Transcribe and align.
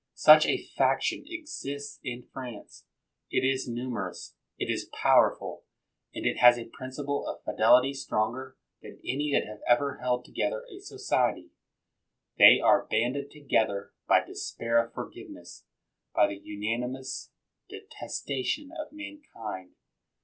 Such 0.15 0.47
a 0.47 0.57
faction 0.57 1.25
exists 1.27 1.99
in 2.03 2.23
France. 2.33 2.87
It 3.29 3.45
is 3.47 3.69
numer 3.69 4.09
ous; 4.09 4.33
it 4.57 4.67
is 4.67 4.89
powerful; 4.91 5.63
and 6.11 6.25
it 6.25 6.37
has 6.39 6.57
a 6.57 6.65
principle 6.65 7.27
of 7.27 7.43
fidelity 7.43 7.93
stronger 7.93 8.57
than 8.81 8.99
any 9.05 9.29
that 9.33 9.61
ever 9.67 9.99
held 9.99 10.25
to 10.25 10.31
gether 10.31 10.65
a 10.75 10.79
society. 10.79 11.51
They 12.39 12.59
are 12.59 12.87
handed 12.89 13.29
together 13.29 13.93
by 14.07 14.23
despair 14.23 14.83
of 14.83 14.91
forgiveness, 14.91 15.65
by 16.15 16.25
the 16.25 16.41
unanimous 16.43 17.29
detesta 17.71 18.43
tion 18.43 18.71
of 18.71 18.91
mankind. 18.91 19.75